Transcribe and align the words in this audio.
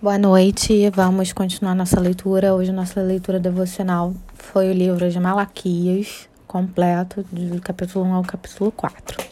Boa 0.00 0.16
noite, 0.16 0.88
vamos 0.90 1.32
continuar 1.32 1.74
nossa 1.74 1.98
leitura. 1.98 2.54
Hoje, 2.54 2.70
nossa 2.70 3.02
leitura 3.02 3.40
devocional 3.40 4.14
foi 4.32 4.70
o 4.70 4.72
livro 4.72 5.10
de 5.10 5.18
Malaquias, 5.18 6.28
completo, 6.46 7.26
do 7.32 7.60
capítulo 7.60 8.04
1 8.04 8.14
ao 8.14 8.22
capítulo 8.22 8.70
4. 8.70 9.16
Vou 9.18 9.28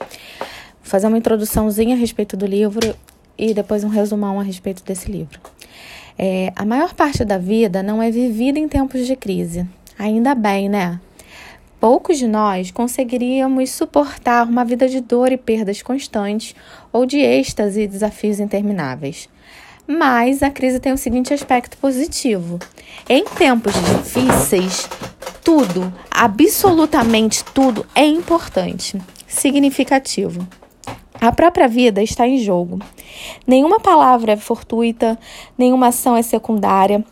fazer 0.82 1.06
uma 1.06 1.18
introduçãozinha 1.18 1.94
a 1.94 1.96
respeito 1.96 2.36
do 2.36 2.46
livro 2.46 2.96
e 3.38 3.54
depois 3.54 3.84
um 3.84 3.88
resumão 3.88 4.40
a 4.40 4.42
respeito 4.42 4.82
desse 4.82 5.08
livro. 5.08 5.38
É, 6.18 6.52
a 6.56 6.64
maior 6.64 6.94
parte 6.94 7.24
da 7.24 7.38
vida 7.38 7.80
não 7.80 8.02
é 8.02 8.10
vivida 8.10 8.58
em 8.58 8.66
tempos 8.66 9.06
de 9.06 9.14
crise. 9.14 9.64
Ainda 9.96 10.34
bem, 10.34 10.68
né? 10.68 11.00
Poucos 11.78 12.18
de 12.18 12.26
nós 12.26 12.72
conseguiríamos 12.72 13.70
suportar 13.70 14.44
uma 14.44 14.64
vida 14.64 14.88
de 14.88 15.00
dor 15.00 15.30
e 15.30 15.36
perdas 15.36 15.80
constantes 15.80 16.56
ou 16.92 17.06
de 17.06 17.18
êxtase 17.18 17.82
e 17.82 17.86
desafios 17.86 18.40
intermináveis. 18.40 19.28
Mas 19.86 20.42
a 20.42 20.50
crise 20.50 20.80
tem 20.80 20.92
o 20.92 20.98
seguinte 20.98 21.32
aspecto 21.32 21.76
positivo: 21.78 22.58
em 23.08 23.24
tempos 23.24 23.72
difíceis, 23.74 24.88
tudo, 25.44 25.92
absolutamente 26.10 27.44
tudo, 27.44 27.86
é 27.94 28.04
importante, 28.04 29.00
significativo. 29.26 30.46
A 31.20 31.32
própria 31.32 31.68
vida 31.68 32.02
está 32.02 32.26
em 32.26 32.38
jogo. 32.38 32.78
Nenhuma 33.46 33.80
palavra 33.80 34.32
é 34.32 34.36
fortuita, 34.36 35.18
nenhuma 35.56 35.88
ação 35.88 36.16
é 36.16 36.22
secundária. 36.22 37.04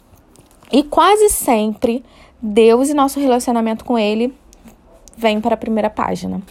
E 0.70 0.82
quase 0.82 1.30
sempre, 1.30 2.04
Deus 2.42 2.90
e 2.90 2.94
nosso 2.94 3.20
relacionamento 3.20 3.84
com 3.84 3.98
Ele 3.98 4.34
vem 5.16 5.40
para 5.40 5.54
a 5.54 5.58
primeira 5.58 5.88
página. 5.88 6.42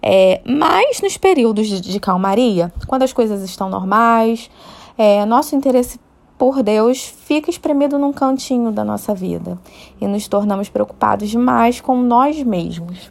É, 0.00 0.40
mas 0.46 1.00
nos 1.02 1.16
períodos 1.16 1.66
de, 1.66 1.80
de 1.80 1.98
calmaria, 1.98 2.72
quando 2.86 3.02
as 3.02 3.12
coisas 3.12 3.42
estão 3.42 3.68
normais, 3.68 4.48
é, 4.96 5.24
nosso 5.24 5.54
interesse 5.54 6.00
por 6.38 6.62
Deus 6.62 7.06
fica 7.06 7.50
espremido 7.50 7.98
num 7.98 8.12
cantinho 8.12 8.70
da 8.70 8.84
nossa 8.84 9.14
vida 9.14 9.58
e 10.00 10.06
nos 10.06 10.28
tornamos 10.28 10.68
preocupados 10.68 11.30
demais 11.30 11.80
com 11.80 11.96
nós 11.96 12.42
mesmos. 12.42 13.10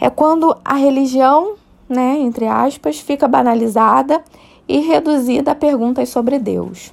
É 0.00 0.08
quando 0.10 0.56
a 0.64 0.74
religião, 0.74 1.54
né, 1.88 2.18
entre 2.18 2.46
aspas, 2.46 2.98
fica 2.98 3.28
banalizada 3.28 4.22
e 4.66 4.80
reduzida 4.80 5.52
a 5.52 5.54
perguntas 5.54 6.08
sobre 6.08 6.38
Deus. 6.38 6.92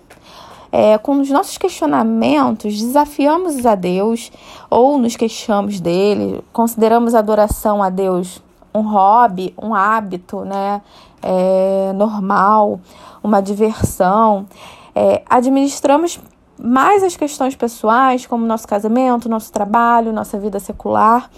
É, 0.72 0.98
com 0.98 1.22
os 1.22 1.30
nossos 1.30 1.58
questionamentos, 1.58 2.80
desafiamos 2.80 3.66
a 3.66 3.74
Deus 3.74 4.32
ou 4.70 4.98
nos 4.98 5.16
queixamos 5.16 5.80
dele, 5.80 6.44
consideramos 6.52 7.16
a 7.16 7.20
adoração 7.20 7.82
a 7.82 7.90
Deus 7.90 8.42
um 8.78 8.82
hobby, 8.82 9.54
um 9.62 9.74
hábito, 9.74 10.42
né? 10.42 10.82
É, 11.22 11.92
normal, 11.96 12.80
uma 13.28 13.42
diversão. 13.42 14.48
É, 14.96 15.22
administramos 15.30 16.20
mais 16.60 17.04
as 17.04 17.16
questões 17.16 17.56
pessoais, 17.56 18.26
como 18.26 18.46
nosso 18.46 18.68
casamento, 18.68 19.30
nosso 19.30 19.52
trabalho, 19.52 20.12
nossa 20.12 20.40
vida 20.40 20.60
secular, 20.60 21.30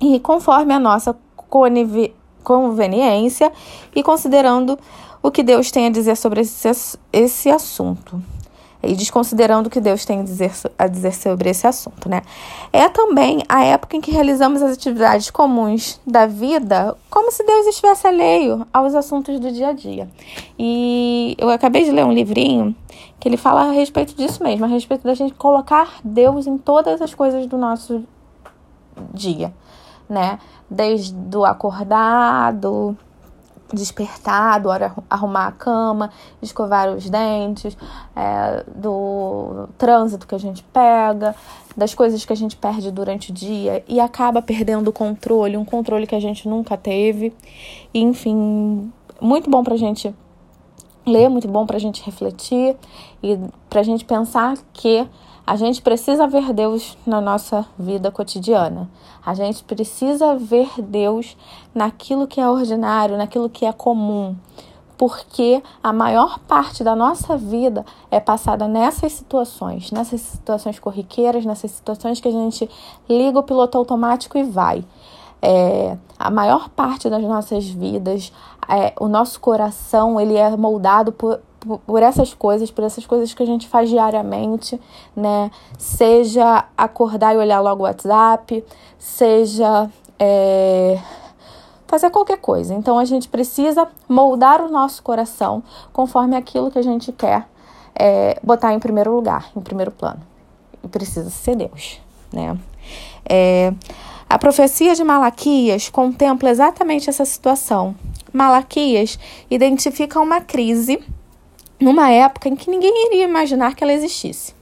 e 0.00 0.18
conforme 0.20 0.72
a 0.72 0.78
nossa 0.78 1.14
conveniência 2.42 3.52
e 3.94 4.02
considerando 4.02 4.78
o 5.22 5.30
que 5.30 5.42
Deus 5.42 5.70
tem 5.70 5.86
a 5.86 5.90
dizer 5.90 6.16
sobre 6.16 6.40
esse, 6.40 6.98
esse 7.12 7.50
assunto 7.50 8.22
e 8.82 8.94
desconsiderando 8.94 9.68
o 9.68 9.70
que 9.70 9.80
Deus 9.80 10.04
tem 10.04 10.20
a 10.20 10.22
dizer, 10.22 10.52
a 10.78 10.86
dizer 10.86 11.14
sobre 11.14 11.50
esse 11.50 11.66
assunto, 11.66 12.08
né? 12.08 12.22
É 12.72 12.88
também 12.88 13.42
a 13.48 13.64
época 13.64 13.96
em 13.96 14.00
que 14.00 14.10
realizamos 14.10 14.60
as 14.62 14.72
atividades 14.72 15.30
comuns 15.30 16.00
da 16.06 16.26
vida 16.26 16.96
como 17.08 17.30
se 17.30 17.44
Deus 17.44 17.66
estivesse 17.66 18.06
alheio 18.06 18.66
aos 18.72 18.94
assuntos 18.94 19.38
do 19.38 19.52
dia 19.52 19.68
a 19.68 19.72
dia. 19.72 20.10
E 20.58 21.36
eu 21.38 21.48
acabei 21.48 21.84
de 21.84 21.90
ler 21.90 22.04
um 22.04 22.12
livrinho 22.12 22.74
que 23.20 23.28
ele 23.28 23.36
fala 23.36 23.68
a 23.68 23.70
respeito 23.70 24.14
disso 24.14 24.42
mesmo, 24.42 24.64
a 24.64 24.68
respeito 24.68 25.04
da 25.04 25.14
gente 25.14 25.34
colocar 25.34 26.00
Deus 26.02 26.46
em 26.46 26.58
todas 26.58 27.00
as 27.00 27.14
coisas 27.14 27.46
do 27.46 27.56
nosso 27.56 28.02
dia, 29.14 29.52
né? 30.08 30.38
Desde 30.68 31.36
o 31.36 31.44
acordado, 31.44 32.96
despertar, 33.72 34.66
hora 34.66 34.94
arrumar 35.08 35.46
a 35.46 35.52
cama, 35.52 36.10
escovar 36.40 36.90
os 36.90 37.08
dentes, 37.08 37.76
é, 38.14 38.64
do 38.74 39.68
trânsito 39.78 40.26
que 40.26 40.34
a 40.34 40.38
gente 40.38 40.62
pega, 40.64 41.34
das 41.76 41.94
coisas 41.94 42.24
que 42.24 42.32
a 42.32 42.36
gente 42.36 42.56
perde 42.56 42.90
durante 42.90 43.30
o 43.30 43.34
dia 43.34 43.82
e 43.88 44.00
acaba 44.00 44.42
perdendo 44.42 44.88
o 44.88 44.92
controle, 44.92 45.56
um 45.56 45.64
controle 45.64 46.06
que 46.06 46.14
a 46.14 46.20
gente 46.20 46.48
nunca 46.48 46.76
teve. 46.76 47.34
E, 47.92 48.00
enfim, 48.00 48.92
muito 49.20 49.48
bom 49.48 49.62
pra 49.62 49.76
gente 49.76 50.14
ler, 51.06 51.28
muito 51.28 51.48
bom 51.48 51.66
pra 51.66 51.78
gente 51.78 52.02
refletir 52.04 52.76
e 53.22 53.38
pra 53.68 53.82
gente 53.82 54.04
pensar 54.04 54.56
que 54.72 55.06
a 55.46 55.56
gente 55.56 55.82
precisa 55.82 56.26
ver 56.26 56.52
Deus 56.52 56.96
na 57.06 57.20
nossa 57.20 57.66
vida 57.78 58.10
cotidiana. 58.10 58.88
A 59.24 59.34
gente 59.34 59.64
precisa 59.64 60.36
ver 60.36 60.70
Deus 60.80 61.36
naquilo 61.74 62.26
que 62.26 62.40
é 62.40 62.48
ordinário, 62.48 63.16
naquilo 63.16 63.50
que 63.50 63.66
é 63.66 63.72
comum. 63.72 64.36
Porque 64.96 65.60
a 65.82 65.92
maior 65.92 66.38
parte 66.40 66.84
da 66.84 66.94
nossa 66.94 67.36
vida 67.36 67.84
é 68.08 68.20
passada 68.20 68.68
nessas 68.68 69.12
situações, 69.12 69.90
nessas 69.90 70.20
situações 70.20 70.78
corriqueiras, 70.78 71.44
nessas 71.44 71.72
situações 71.72 72.20
que 72.20 72.28
a 72.28 72.32
gente 72.32 72.70
liga 73.08 73.40
o 73.40 73.42
piloto 73.42 73.76
automático 73.76 74.38
e 74.38 74.44
vai. 74.44 74.84
É, 75.44 75.98
a 76.16 76.30
maior 76.30 76.68
parte 76.68 77.10
das 77.10 77.22
nossas 77.24 77.68
vidas, 77.68 78.32
é, 78.68 78.92
o 79.00 79.08
nosso 79.08 79.40
coração 79.40 80.20
ele 80.20 80.36
é 80.36 80.56
moldado 80.56 81.10
por, 81.10 81.40
por 81.86 82.02
essas 82.02 82.34
coisas, 82.34 82.70
por 82.70 82.84
essas 82.84 83.06
coisas 83.06 83.32
que 83.32 83.42
a 83.42 83.46
gente 83.46 83.68
faz 83.68 83.88
diariamente, 83.88 84.80
né? 85.14 85.50
Seja 85.78 86.64
acordar 86.76 87.34
e 87.34 87.38
olhar 87.38 87.60
logo 87.60 87.82
o 87.82 87.86
WhatsApp, 87.86 88.64
seja 88.98 89.90
é, 90.18 90.98
fazer 91.86 92.10
qualquer 92.10 92.38
coisa. 92.38 92.74
Então 92.74 92.98
a 92.98 93.04
gente 93.04 93.28
precisa 93.28 93.88
moldar 94.08 94.60
o 94.60 94.70
nosso 94.70 95.02
coração 95.02 95.62
conforme 95.92 96.36
aquilo 96.36 96.70
que 96.70 96.78
a 96.78 96.82
gente 96.82 97.12
quer 97.12 97.46
é, 97.94 98.38
botar 98.42 98.72
em 98.72 98.78
primeiro 98.78 99.14
lugar, 99.14 99.50
em 99.56 99.60
primeiro 99.60 99.90
plano. 99.90 100.20
E 100.82 100.88
precisa 100.88 101.30
ser 101.30 101.56
Deus, 101.56 102.00
né? 102.32 102.58
É, 103.24 103.72
a 104.28 104.38
profecia 104.38 104.94
de 104.94 105.04
Malaquias 105.04 105.90
contempla 105.90 106.50
exatamente 106.50 107.10
essa 107.10 107.24
situação. 107.24 107.94
Malaquias 108.32 109.18
identifica 109.50 110.18
uma 110.18 110.40
crise 110.40 110.98
numa 111.82 112.10
época 112.10 112.48
em 112.48 112.56
que 112.56 112.70
ninguém 112.70 113.06
iria 113.08 113.24
imaginar 113.24 113.74
que 113.74 113.82
ela 113.82 113.92
existisse. 113.92 114.54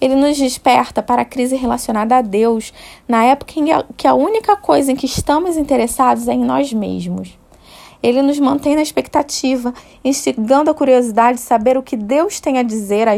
Ele 0.00 0.16
nos 0.16 0.36
desperta 0.36 1.02
para 1.02 1.22
a 1.22 1.24
crise 1.24 1.54
relacionada 1.54 2.16
a 2.16 2.22
Deus 2.22 2.72
na 3.06 3.24
época 3.24 3.54
em 3.56 3.66
que 3.96 4.06
a 4.06 4.14
única 4.14 4.56
coisa 4.56 4.90
em 4.90 4.96
que 4.96 5.06
estamos 5.06 5.56
interessados 5.56 6.26
é 6.26 6.32
em 6.32 6.44
nós 6.44 6.72
mesmos. 6.72 7.38
Ele 8.02 8.20
nos 8.20 8.40
mantém 8.40 8.74
na 8.74 8.82
expectativa, 8.82 9.72
instigando 10.04 10.70
a 10.70 10.74
curiosidade 10.74 11.38
de 11.38 11.44
saber 11.44 11.78
o 11.78 11.82
que 11.82 11.96
Deus 11.96 12.40
tem 12.40 12.58
a 12.58 12.62
dizer 12.64 13.06
a 13.08 13.14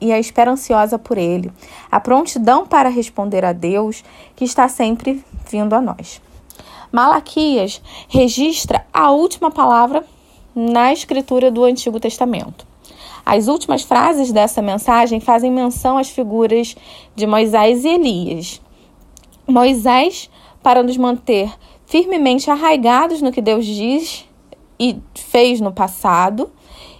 e 0.00 0.12
a 0.12 0.18
espera 0.18 0.50
ansiosa 0.50 0.98
por 0.98 1.16
Ele, 1.16 1.50
a 1.90 1.98
prontidão 1.98 2.66
para 2.66 2.90
responder 2.90 3.42
a 3.42 3.54
Deus 3.54 4.04
que 4.36 4.44
está 4.44 4.68
sempre 4.68 5.24
vindo 5.50 5.72
a 5.72 5.80
nós. 5.80 6.20
Malaquias 6.92 7.80
registra 8.08 8.86
a 8.92 9.10
última 9.10 9.50
palavra 9.50 10.04
na 10.54 10.92
escritura 10.92 11.50
do 11.50 11.64
Antigo 11.64 11.98
Testamento. 11.98 12.66
As 13.24 13.48
últimas 13.48 13.82
frases 13.82 14.30
dessa 14.30 14.60
mensagem 14.60 15.18
fazem 15.18 15.50
menção 15.50 15.96
às 15.96 16.10
figuras 16.10 16.76
de 17.16 17.26
Moisés 17.26 17.84
e 17.84 17.88
Elias. 17.88 18.60
Moisés, 19.46 20.30
para 20.62 20.82
nos 20.82 20.96
manter 20.96 21.52
firmemente 21.86 22.50
arraigados 22.50 23.22
no 23.22 23.32
que 23.32 23.40
Deus 23.40 23.64
diz 23.64 24.26
e 24.78 24.96
fez 25.14 25.60
no 25.60 25.72
passado, 25.72 26.50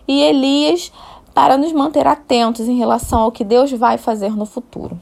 e 0.07 0.23
Elias, 0.23 0.93
para 1.35 1.57
nos 1.57 1.73
manter 1.73 2.07
atentos 2.07 2.69
em 2.69 2.77
relação 2.77 3.21
ao 3.21 3.33
que 3.33 3.45
Deus 3.45 3.71
vai 3.73 3.99
fazer 3.99 4.37
no 4.37 4.47
futuro, 4.47 4.99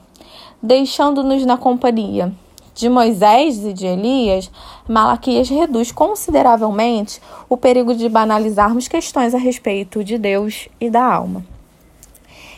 deixando-nos 0.62 1.44
na 1.44 1.56
companhia 1.56 2.32
de 2.74 2.88
Moisés 2.88 3.64
e 3.64 3.72
de 3.72 3.86
Elias, 3.86 4.50
Malaquias 4.88 5.48
reduz 5.48 5.92
consideravelmente 5.92 7.20
o 7.48 7.56
perigo 7.56 7.94
de 7.94 8.08
banalizarmos 8.08 8.88
questões 8.88 9.34
a 9.34 9.38
respeito 9.38 10.02
de 10.02 10.16
Deus 10.18 10.68
e 10.80 10.88
da 10.88 11.04
alma. 11.04 11.44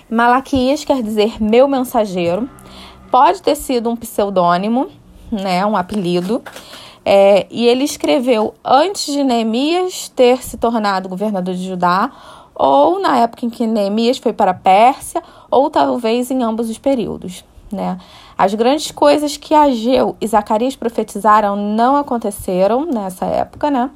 Malaquias 0.09 0.85
quer 0.85 1.03
dizer 1.03 1.43
meu 1.43 1.67
mensageiro, 1.67 2.49
pode 3.11 3.43
ter 3.43 3.57
sido 3.57 3.91
um 3.91 3.97
pseudônimo, 3.97 4.89
né, 5.31 5.65
um 5.67 5.77
apelido, 5.77 6.43
é, 7.05 7.47
e 7.51 7.67
ele 7.67 7.85
escreveu 7.85 8.55
antes 8.65 9.13
de 9.13 9.23
Neemias 9.23 10.09
ter 10.09 10.43
se 10.43 10.57
tornado 10.57 11.09
governador 11.09 11.55
de 11.55 11.67
Judá, 11.67 12.11
ou 12.55 13.01
na 13.01 13.19
época 13.19 13.45
em 13.45 13.51
que 13.51 13.67
Neemias 13.67 14.19
foi 14.19 14.33
para 14.33 14.53
a 14.53 14.55
Pérsia, 14.55 15.23
ou 15.51 15.69
talvez 15.69 16.31
em 16.31 16.43
ambos 16.43 16.71
os 16.71 16.79
períodos. 16.79 17.45
Né? 17.75 17.99
As 18.38 18.55
grandes 18.55 18.91
coisas 18.91 19.37
que 19.37 19.55
Ageu 19.55 20.17
e 20.21 20.26
Zacarias 20.26 20.76
profetizaram 20.76 21.56
não 21.56 21.97
aconteceram 21.97 22.87
nessa 22.87 23.26
época, 23.26 23.71
né? 23.71 23.91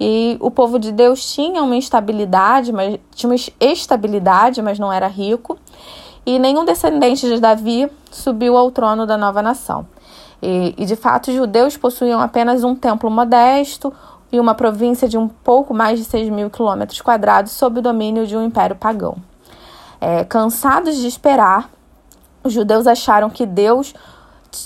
E 0.00 0.36
o 0.40 0.50
povo 0.50 0.78
de 0.78 0.90
Deus 0.90 1.32
tinha 1.32 1.62
uma 1.62 1.76
instabilidade, 1.76 2.72
mas 2.72 2.98
tinha 3.14 3.30
uma 3.30 3.36
estabilidade, 3.60 4.60
mas 4.60 4.78
não 4.78 4.92
era 4.92 5.06
rico. 5.06 5.56
E 6.26 6.38
nenhum 6.38 6.64
descendente 6.64 7.26
de 7.26 7.40
Davi 7.40 7.88
subiu 8.10 8.56
ao 8.56 8.70
trono 8.70 9.06
da 9.06 9.16
nova 9.16 9.40
nação. 9.40 9.86
E, 10.42 10.74
e 10.76 10.84
de 10.84 10.96
fato, 10.96 11.30
os 11.30 11.36
judeus 11.36 11.76
possuíam 11.76 12.20
apenas 12.20 12.64
um 12.64 12.74
templo 12.74 13.08
modesto 13.08 13.92
e 14.32 14.40
uma 14.40 14.54
província 14.54 15.08
de 15.08 15.16
um 15.16 15.28
pouco 15.28 15.72
mais 15.72 15.98
de 15.98 16.04
6 16.04 16.30
mil 16.30 16.50
quilômetros 16.50 17.00
quadrados 17.00 17.52
sob 17.52 17.78
o 17.78 17.82
domínio 17.82 18.26
de 18.26 18.36
um 18.36 18.44
império 18.44 18.74
pagão. 18.74 19.16
É, 20.00 20.24
cansados 20.24 20.96
de 20.96 21.06
esperar, 21.06 21.70
os 22.44 22.52
judeus 22.52 22.86
acharam 22.86 23.30
que 23.30 23.46
Deus 23.46 23.94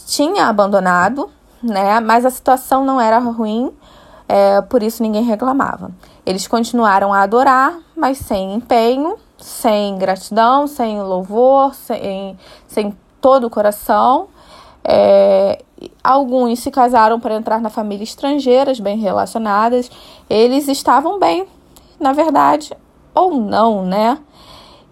tinha 0.06 0.46
abandonado, 0.46 1.30
né? 1.62 2.00
Mas 2.00 2.24
a 2.24 2.30
situação 2.30 2.84
não 2.84 3.00
era 3.00 3.18
ruim, 3.18 3.72
é, 4.28 4.60
por 4.62 4.82
isso 4.82 5.02
ninguém 5.02 5.22
reclamava. 5.22 5.90
Eles 6.24 6.46
continuaram 6.48 7.12
a 7.12 7.22
adorar, 7.22 7.78
mas 7.96 8.18
sem 8.18 8.54
empenho, 8.54 9.16
sem 9.38 9.96
gratidão, 9.96 10.66
sem 10.66 11.00
louvor, 11.00 11.74
sem, 11.74 12.36
sem 12.66 12.96
todo 13.20 13.46
o 13.46 13.50
coração. 13.50 14.28
É, 14.82 15.62
alguns 16.02 16.60
se 16.60 16.70
casaram 16.70 17.20
para 17.20 17.34
entrar 17.34 17.60
na 17.60 17.70
família 17.70 18.04
estrangeiras, 18.04 18.80
bem 18.80 18.98
relacionadas. 18.98 19.90
Eles 20.28 20.68
estavam 20.68 21.18
bem, 21.18 21.46
na 22.00 22.12
verdade, 22.12 22.72
ou 23.14 23.34
não, 23.34 23.84
né? 23.84 24.18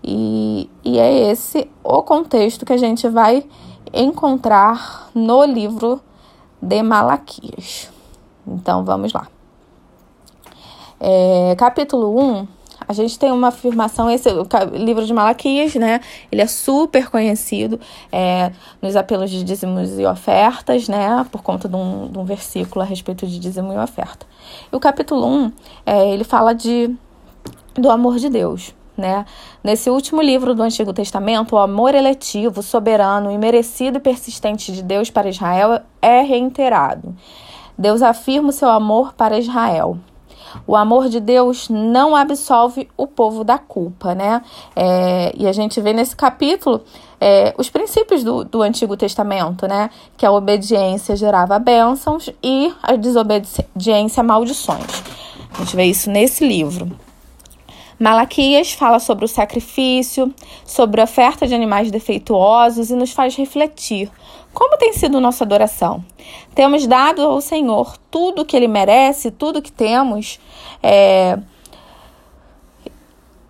E, 0.06 0.68
e 0.84 0.98
é 0.98 1.30
esse 1.30 1.70
o 1.82 2.02
contexto 2.02 2.66
que 2.66 2.74
a 2.74 2.76
gente 2.76 3.08
vai 3.08 3.42
encontrar 3.90 5.08
no 5.14 5.44
livro 5.44 5.98
de 6.60 6.82
Malaquias. 6.82 7.90
Então 8.46 8.84
vamos 8.84 9.14
lá. 9.14 9.28
É, 11.00 11.54
capítulo 11.56 12.20
1, 12.20 12.46
a 12.86 12.92
gente 12.92 13.18
tem 13.18 13.32
uma 13.32 13.48
afirmação, 13.48 14.10
esse 14.10 14.28
o 14.28 14.46
livro 14.76 15.06
de 15.06 15.14
Malaquias, 15.14 15.74
né? 15.74 16.00
Ele 16.30 16.42
é 16.42 16.46
super 16.46 17.08
conhecido 17.08 17.80
é, 18.12 18.52
nos 18.82 18.96
apelos 18.96 19.30
de 19.30 19.42
dízimos 19.42 19.98
e 19.98 20.04
ofertas, 20.04 20.86
né? 20.86 21.26
Por 21.32 21.42
conta 21.42 21.66
de 21.66 21.76
um, 21.76 22.08
de 22.10 22.18
um 22.18 22.24
versículo 22.24 22.82
a 22.82 22.84
respeito 22.84 23.26
de 23.26 23.38
dízimo 23.38 23.72
e 23.72 23.78
oferta. 23.78 24.26
E 24.70 24.76
o 24.76 24.80
capítulo 24.80 25.26
1, 25.26 25.52
é, 25.86 26.10
ele 26.10 26.24
fala 26.24 26.54
de, 26.54 26.94
do 27.74 27.90
amor 27.90 28.18
de 28.18 28.28
Deus. 28.28 28.74
Né? 28.96 29.26
Nesse 29.62 29.90
último 29.90 30.22
livro 30.22 30.54
do 30.54 30.62
Antigo 30.62 30.92
Testamento, 30.92 31.56
o 31.56 31.58
amor 31.58 31.94
eletivo, 31.94 32.62
soberano, 32.62 33.30
imerecido 33.30 33.98
e 33.98 34.00
persistente 34.00 34.70
de 34.70 34.82
Deus 34.82 35.10
para 35.10 35.28
Israel 35.28 35.80
é 36.00 36.20
reiterado. 36.20 37.14
Deus 37.76 38.02
afirma 38.02 38.50
o 38.50 38.52
seu 38.52 38.68
amor 38.68 39.12
para 39.14 39.38
Israel. 39.38 39.98
O 40.66 40.76
amor 40.76 41.08
de 41.08 41.18
Deus 41.18 41.68
não 41.68 42.14
absolve 42.14 42.88
o 42.96 43.06
povo 43.06 43.42
da 43.42 43.58
culpa, 43.58 44.14
né? 44.14 44.40
É, 44.76 45.32
e 45.36 45.46
a 45.46 45.52
gente 45.52 45.80
vê 45.80 45.92
nesse 45.92 46.14
capítulo 46.14 46.82
é, 47.20 47.52
os 47.58 47.68
princípios 47.68 48.22
do, 48.22 48.44
do 48.44 48.62
Antigo 48.62 48.96
Testamento, 48.96 49.66
né? 49.66 49.90
Que 50.16 50.24
a 50.24 50.30
obediência 50.30 51.16
gerava 51.16 51.58
bênçãos 51.58 52.30
e 52.42 52.72
a 52.82 52.94
desobediência 52.94 54.22
maldições. 54.22 55.02
A 55.52 55.58
gente 55.58 55.74
vê 55.74 55.84
isso 55.84 56.10
nesse 56.10 56.46
livro. 56.46 57.03
Malaquias 57.98 58.72
fala 58.72 58.98
sobre 58.98 59.24
o 59.24 59.28
sacrifício, 59.28 60.34
sobre 60.64 61.00
a 61.00 61.04
oferta 61.04 61.46
de 61.46 61.54
animais 61.54 61.90
defeituosos 61.90 62.90
e 62.90 62.96
nos 62.96 63.12
faz 63.12 63.36
refletir. 63.36 64.10
Como 64.52 64.76
tem 64.76 64.92
sido 64.92 65.20
nossa 65.20 65.44
adoração? 65.44 66.04
Temos 66.54 66.86
dado 66.86 67.22
ao 67.22 67.40
Senhor 67.40 67.96
tudo 68.10 68.42
o 68.42 68.44
que 68.44 68.56
Ele 68.56 68.68
merece, 68.68 69.30
tudo 69.30 69.62
que 69.62 69.72
temos, 69.72 70.38
é, 70.82 71.38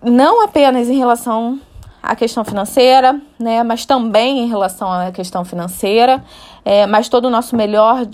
não 0.01 0.43
apenas 0.43 0.89
em 0.89 0.97
relação 0.97 1.59
à 2.01 2.15
questão 2.15 2.45
financeira, 2.45 3.19
né, 3.39 3.63
mas 3.63 3.85
também 3.85 4.39
em 4.39 4.47
relação 4.47 4.91
à 4.91 5.11
questão 5.11 5.43
financeira, 5.43 6.23
é, 6.63 6.85
mas 6.85 7.09
todo 7.09 7.25
o 7.25 7.29
nosso 7.29 7.55
melhor 7.55 8.05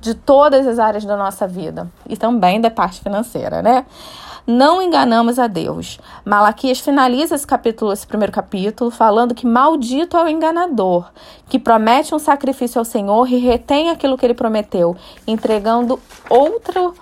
de 0.00 0.14
todas 0.14 0.66
as 0.66 0.78
áreas 0.78 1.04
da 1.04 1.16
nossa 1.16 1.46
vida 1.46 1.90
e 2.08 2.16
também 2.16 2.60
da 2.60 2.70
parte 2.70 3.00
financeira, 3.00 3.60
né? 3.60 3.84
Não 4.46 4.82
enganamos 4.82 5.38
a 5.38 5.46
Deus. 5.46 5.98
Malaquias 6.24 6.80
finaliza 6.80 7.34
esse 7.34 7.46
capítulo, 7.46 7.92
esse 7.92 8.06
primeiro 8.06 8.32
capítulo, 8.32 8.90
falando 8.90 9.34
que 9.34 9.46
maldito 9.46 10.16
é 10.16 10.24
o 10.24 10.28
enganador, 10.28 11.10
que 11.48 11.58
promete 11.58 12.14
um 12.14 12.18
sacrifício 12.18 12.78
ao 12.78 12.84
Senhor 12.84 13.30
e 13.30 13.38
retém 13.38 13.90
aquilo 13.90 14.16
que 14.16 14.26
ele 14.26 14.34
prometeu, 14.34 14.96
entregando 15.26 16.00
outro, 16.28 16.94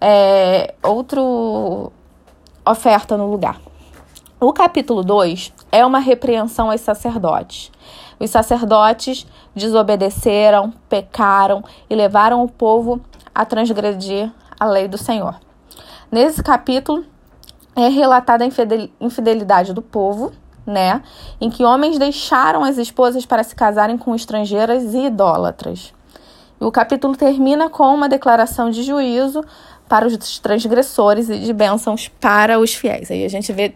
é, 0.00 0.74
outro 0.82 1.92
oferta 2.64 3.16
no 3.16 3.30
lugar. 3.30 3.60
O 4.40 4.52
capítulo 4.52 5.02
2 5.02 5.52
é 5.72 5.84
uma 5.84 5.98
repreensão 5.98 6.70
aos 6.70 6.80
sacerdotes. 6.80 7.72
Os 8.20 8.30
sacerdotes 8.30 9.26
desobedeceram, 9.54 10.72
pecaram 10.88 11.64
e 11.88 11.94
levaram 11.94 12.42
o 12.42 12.48
povo 12.48 13.00
a 13.34 13.44
transgredir 13.44 14.30
a 14.58 14.66
lei 14.66 14.88
do 14.88 14.98
Senhor. 14.98 15.47
Nesse 16.10 16.42
capítulo 16.42 17.04
é 17.76 17.88
relatada 17.88 18.44
a 18.44 18.48
infidelidade 19.00 19.72
do 19.72 19.82
povo, 19.82 20.32
né? 20.66 21.02
Em 21.40 21.50
que 21.50 21.64
homens 21.64 21.98
deixaram 21.98 22.64
as 22.64 22.78
esposas 22.78 23.26
para 23.26 23.44
se 23.44 23.54
casarem 23.54 23.98
com 23.98 24.14
estrangeiras 24.14 24.94
e 24.94 25.06
idólatras. 25.06 25.92
O 26.58 26.72
capítulo 26.72 27.14
termina 27.14 27.68
com 27.70 27.94
uma 27.94 28.08
declaração 28.08 28.70
de 28.70 28.82
juízo 28.82 29.44
para 29.88 30.06
os 30.06 30.38
transgressores 30.38 31.28
e 31.28 31.38
de 31.38 31.52
bênçãos 31.52 32.08
para 32.08 32.58
os 32.58 32.74
fiéis. 32.74 33.10
Aí 33.10 33.24
a 33.24 33.28
gente 33.28 33.52
vê 33.52 33.74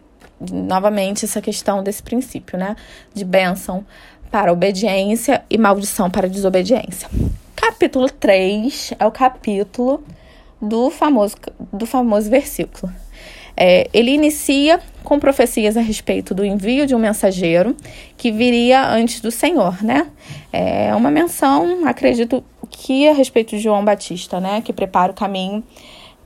novamente 0.50 1.24
essa 1.24 1.40
questão 1.40 1.82
desse 1.82 2.02
princípio, 2.02 2.58
né? 2.58 2.74
De 3.14 3.24
bênção 3.24 3.84
para 4.30 4.52
obediência 4.52 5.44
e 5.48 5.58
maldição 5.58 6.10
para 6.10 6.28
desobediência. 6.28 7.08
Capítulo 7.54 8.10
3 8.10 8.94
é 8.98 9.06
o 9.06 9.12
capítulo 9.12 10.02
do 10.62 10.88
famoso, 10.90 11.36
do 11.72 11.84
famoso 11.84 12.30
versículo. 12.30 12.92
É, 13.56 13.90
ele 13.92 14.12
inicia 14.12 14.80
com 15.04 15.18
profecias 15.18 15.76
a 15.76 15.80
respeito 15.80 16.34
do 16.34 16.44
envio 16.44 16.86
de 16.86 16.94
um 16.94 16.98
mensageiro 16.98 17.76
que 18.16 18.30
viria 18.30 18.88
antes 18.88 19.20
do 19.20 19.30
Senhor, 19.30 19.82
né? 19.82 20.06
É 20.52 20.94
uma 20.94 21.10
menção, 21.10 21.86
acredito 21.86 22.42
que 22.70 23.08
a 23.08 23.12
respeito 23.12 23.50
de 23.50 23.58
João 23.58 23.84
Batista, 23.84 24.40
né? 24.40 24.62
Que 24.62 24.72
prepara 24.72 25.12
o 25.12 25.14
caminho 25.14 25.62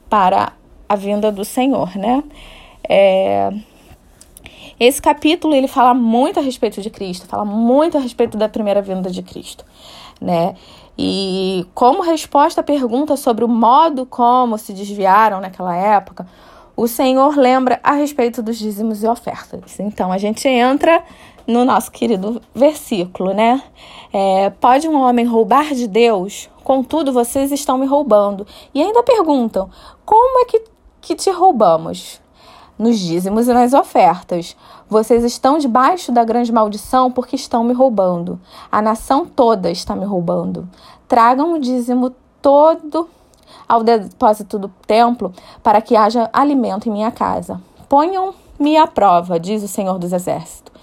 para 0.09 0.53
a 0.89 0.95
vinda 0.95 1.33
do 1.33 1.45
Senhor, 1.45 1.97
né? 1.97 2.23
É, 2.89 3.51
esse 4.79 5.01
capítulo 5.01 5.55
ele 5.55 5.67
fala 5.67 5.95
muito 5.95 6.39
a 6.39 6.43
respeito 6.43 6.81
de 6.81 6.91
Cristo, 6.91 7.27
fala 7.27 7.45
muito 7.45 7.97
a 7.97 8.01
respeito 8.01 8.37
da 8.37 8.49
primeira 8.49 8.83
vinda 8.83 9.11
de 9.11 9.23
Cristo, 9.23 9.65
né? 10.21 10.55
E 10.99 11.67
como 11.75 12.03
resposta 12.03 12.61
à 12.61 12.65
pergunta 12.65 13.17
sobre 13.17 13.45
o 13.45 13.49
modo 13.49 14.07
como 14.07 14.57
se 14.57 14.73
desviaram 14.73 15.41
naquela 15.41 15.77
época, 15.77 16.27
o 16.77 16.87
Senhor 16.87 17.37
lembra 17.37 17.81
a 17.83 17.93
respeito 17.93 18.43
dos 18.43 18.59
dízimos 18.59 19.03
e 19.03 19.07
ofertas. 19.07 19.79
Então 19.81 20.13
a 20.13 20.19
gente 20.19 20.47
entra 20.49 21.03
no 21.47 21.65
nosso 21.65 21.91
querido 21.91 22.41
versículo, 22.55 23.33
né? 23.33 23.63
É, 24.13 24.51
pode 24.51 24.89
um 24.89 25.01
homem 25.01 25.25
roubar 25.25 25.75
de 25.75 25.87
Deus? 25.87 26.51
Contudo, 26.65 27.13
vocês 27.13 27.53
estão 27.53 27.79
me 27.79 27.87
roubando. 27.87 28.47
E 28.75 28.83
ainda 28.83 29.03
perguntam: 29.03 29.71
como 30.05 30.41
é 30.41 30.45
que, 30.47 30.65
que 31.01 31.15
te 31.15 31.31
roubamos? 31.31 32.21
Nos 32.79 32.99
dízimos 32.99 33.49
e 33.49 33.55
nas 33.55 33.73
ofertas. 33.73 34.55
Vocês 34.89 35.25
estão 35.25 35.57
debaixo 35.59 36.13
da 36.13 36.25
grande 36.25 36.53
maldição 36.53 37.11
porque 37.11 37.35
estão 37.35 37.65
me 37.65 37.73
roubando. 37.73 38.39
A 38.71 38.83
nação 38.83 39.25
toda 39.25 39.71
está 39.71 39.97
me 39.97 40.05
roubando. 40.05 40.69
Tragam 41.09 41.55
o 41.55 41.59
dízimo 41.59 42.15
todo 42.43 43.09
ao 43.67 43.83
depósito 43.83 44.59
do 44.59 44.69
templo 44.87 45.33
para 45.63 45.81
que 45.81 45.97
haja 45.97 46.29
alimento 46.33 46.89
em 46.89 46.93
minha 46.93 47.11
casa. 47.11 47.61
Ponham-me 47.89 48.77
à 48.77 48.87
prova, 48.87 49.41
diz 49.41 49.63
o 49.63 49.69
Senhor 49.69 49.99
dos 49.99 50.13
Exércitos. 50.13 50.75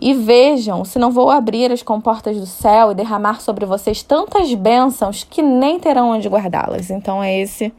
E 0.00 0.14
vejam 0.14 0.84
se 0.84 0.98
não 0.98 1.10
vou 1.10 1.28
abrir 1.28 1.72
as 1.72 1.82
comportas 1.82 2.38
do 2.38 2.46
céu 2.46 2.92
e 2.92 2.94
derramar 2.94 3.40
sobre 3.40 3.66
vocês 3.66 4.02
tantas 4.02 4.54
bênçãos 4.54 5.24
que 5.24 5.42
nem 5.42 5.78
terão 5.78 6.10
onde 6.10 6.28
guardá-las. 6.28 6.88
Então 6.88 7.22
é 7.22 7.40
esse 7.40 7.74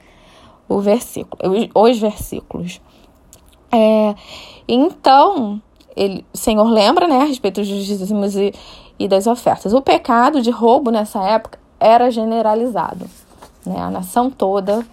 o 0.67 0.79
versículo, 0.79 1.41
os 1.73 1.97
versículos. 1.97 2.81
É, 3.71 4.15
então, 4.67 5.61
ele, 5.95 6.25
o 6.33 6.37
Senhor 6.37 6.63
lembra, 6.63 7.07
né, 7.07 7.21
a 7.21 7.25
respeito 7.25 7.61
dos 7.61 7.67
dízimos 7.67 8.35
e, 8.35 8.53
e 8.97 9.07
das 9.07 9.27
ofertas. 9.27 9.73
O 9.73 9.81
pecado 9.81 10.41
de 10.41 10.51
roubo 10.51 10.91
nessa 10.91 11.21
época 11.23 11.59
era 11.79 12.09
generalizado. 12.11 13.05
Né? 13.65 13.79
A 13.79 13.89
nação 13.89 14.29
toda 14.29 14.85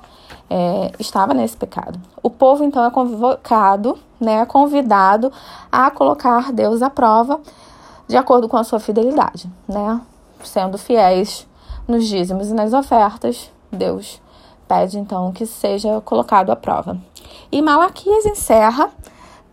é, 0.48 0.92
estava 0.98 1.34
nesse 1.34 1.56
pecado. 1.56 2.00
O 2.22 2.30
povo, 2.30 2.64
então, 2.64 2.84
é 2.84 2.90
convocado, 2.90 3.98
né, 4.20 4.44
convidado 4.46 5.32
a 5.70 5.90
colocar 5.90 6.52
Deus 6.52 6.82
à 6.82 6.90
prova 6.90 7.40
de 8.08 8.16
acordo 8.16 8.48
com 8.48 8.56
a 8.56 8.64
sua 8.64 8.78
fidelidade, 8.78 9.50
né? 9.68 10.00
Sendo 10.42 10.78
fiéis 10.78 11.46
nos 11.88 12.06
dízimos 12.06 12.48
e 12.48 12.54
nas 12.54 12.72
ofertas, 12.72 13.50
Deus 13.72 14.20
pede 14.68 14.98
então 14.98 15.32
que 15.32 15.46
seja 15.46 16.00
colocado 16.00 16.50
à 16.50 16.56
prova. 16.56 16.98
E 17.50 17.62
Malaquias 17.62 18.26
encerra 18.26 18.90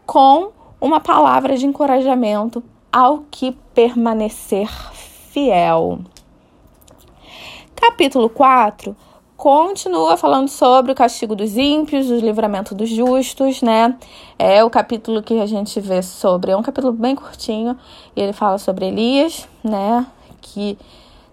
com 0.06 0.52
uma 0.80 1.00
palavra 1.00 1.56
de 1.56 1.66
encorajamento 1.66 2.64
ao 2.92 3.24
que 3.32 3.52
permanecer 3.74 4.70
fiel. 4.94 6.00
Capítulo 7.76 8.30
4 8.30 8.96
continua 9.36 10.16
falando 10.16 10.48
sobre 10.48 10.94
o 10.94 10.96
castigo 10.96 11.36
dos 11.36 11.58
ímpios, 11.58 12.10
o 12.10 12.16
livramento 12.16 12.74
dos 12.74 12.90
justos, 12.90 13.62
né? 13.62 13.98
É 14.40 14.64
o 14.64 14.70
capítulo 14.70 15.22
que 15.22 15.38
a 15.40 15.46
gente 15.46 15.82
vê 15.82 16.02
sobre, 16.02 16.52
é 16.52 16.56
um 16.56 16.62
capítulo 16.62 16.94
bem 16.94 17.14
curtinho, 17.14 17.78
e 18.16 18.22
ele 18.22 18.32
fala 18.32 18.58
sobre 18.58 18.86
Elias, 18.86 19.46
né? 19.62 20.06
Que 20.40 20.78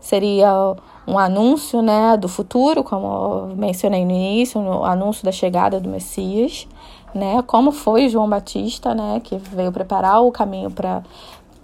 seria 0.01 0.75
um 1.07 1.19
anúncio, 1.19 1.83
né, 1.83 2.17
do 2.17 2.29
futuro, 2.29 2.85
como 2.85 3.55
mencionei 3.57 4.05
no 4.05 4.13
início, 4.13 4.61
o 4.61 4.85
anúncio 4.85 5.25
da 5.25 5.33
chegada 5.33 5.81
do 5.81 5.89
Messias, 5.89 6.69
né? 7.15 7.43
Como 7.47 7.73
foi 7.73 8.09
João 8.09 8.29
Batista, 8.29 8.95
né, 8.95 9.21
que 9.23 9.37
veio 9.37 9.73
preparar 9.73 10.23
o 10.23 10.31
caminho 10.31 10.71
para 10.71 11.03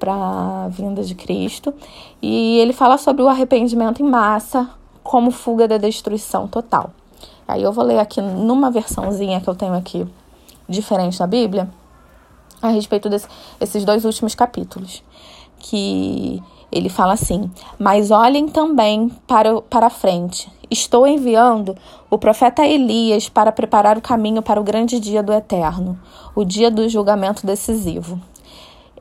a 0.09 0.69
vinda 0.69 1.02
de 1.02 1.14
Cristo. 1.14 1.73
E 2.21 2.59
ele 2.59 2.73
fala 2.73 2.99
sobre 2.99 3.23
o 3.23 3.28
arrependimento 3.28 4.02
em 4.02 4.09
massa, 4.09 4.69
como 5.02 5.31
fuga 5.31 5.69
da 5.69 5.76
destruição 5.76 6.49
total. 6.49 6.90
Aí 7.47 7.62
eu 7.62 7.73
vou 7.73 7.85
ler 7.85 8.00
aqui 8.00 8.21
numa 8.21 8.71
versãozinha 8.71 9.40
que 9.40 9.49
eu 9.49 9.55
tenho 9.55 9.75
aqui, 9.75 10.05
diferente 10.69 11.19
da 11.19 11.26
Bíblia, 11.28 11.69
a 12.61 12.69
respeito 12.69 13.09
desses 13.09 13.85
dois 13.85 14.05
últimos 14.05 14.35
capítulos. 14.35 15.05
Que 15.59 16.43
ele 16.71 16.89
fala 16.89 17.13
assim: 17.13 17.51
Mas 17.79 18.11
olhem 18.11 18.49
também 18.49 19.11
para, 19.27 19.61
para 19.63 19.91
frente. 19.91 20.51
Estou 20.71 21.07
enviando 21.07 21.77
o 22.11 22.19
profeta 22.19 22.67
Elias 22.67 23.29
para 23.29 23.53
preparar 23.53 23.97
o 23.97 24.03
caminho 24.03 24.43
para 24.43 24.61
o 24.61 24.65
grande 24.65 24.99
dia 24.99 25.23
do 25.23 25.33
eterno, 25.33 25.99
o 26.35 26.45
dia 26.45 26.71
do 26.71 26.89
julgamento 26.89 27.47
decisivo. 27.47 28.21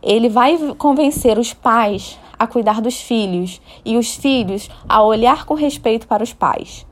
Ele 0.02 0.30
vai 0.30 0.58
convencer 0.78 1.40
os 1.40 1.54
pais 1.54 2.20
a 2.38 2.46
cuidar 2.46 2.82
dos 2.82 3.02
filhos 3.02 3.60
e 3.84 3.98
os 3.98 4.16
filhos 4.16 4.70
a 4.88 5.02
olhar 5.02 5.46
com 5.46 5.56
respeito 5.56 6.06
para 6.08 6.24
os 6.24 6.34
pais. 6.34 6.86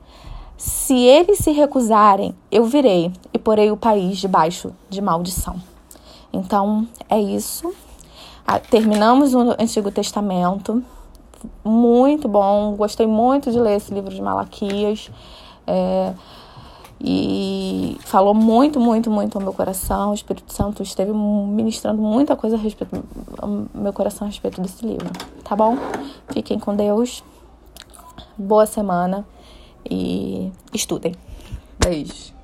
Se 0.58 0.96
eles 0.96 1.40
se 1.40 1.52
recusarem, 1.52 2.34
eu 2.52 2.66
virei 2.66 3.12
e 3.34 3.38
porei 3.38 3.70
o 3.70 3.78
país 3.78 4.18
debaixo 4.18 4.74
de 4.90 5.02
maldição. 5.02 5.62
Então, 6.32 6.88
é 7.10 7.20
isso. 7.20 7.72
Ah, 8.46 8.60
terminamos 8.60 9.34
o 9.34 9.56
Antigo 9.60 9.92
Testamento. 9.92 10.84
Muito 11.64 12.28
bom. 12.28 12.76
Gostei 12.76 13.08
muito 13.08 13.52
de 13.52 13.60
ler 13.60 13.78
esse 13.78 13.94
livro 13.94 14.14
de 14.14 14.22
Malaquias. 14.22 15.10
É, 15.66 16.14
e 17.06 17.98
falou 18.02 18.34
muito, 18.34 18.80
muito, 18.80 19.12
muito 19.12 19.38
ao 19.38 19.44
meu 19.44 19.54
coração. 19.54 20.12
O 20.12 20.14
Espírito 20.14 20.54
Santo 20.54 20.82
esteve 20.82 21.12
ministrando 21.12 22.02
muita 22.02 22.36
coisa 22.36 22.56
a 22.56 22.60
respeito 22.60 23.04
ao 23.38 23.68
meu 23.74 23.92
coração 23.92 24.26
a 24.26 24.30
respeito 24.30 24.62
desse 24.62 24.86
livro, 24.86 25.10
tá 25.44 25.56
bom? 25.56 25.78
Fiquem 26.30 26.58
com 26.58 26.74
Deus. 26.76 27.24
Boa 28.38 28.66
semana 28.66 29.26
e 29.90 30.52
estudem. 30.74 31.14
Beijo. 31.78 32.43